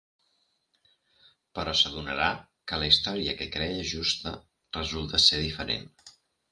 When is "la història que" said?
2.85-3.51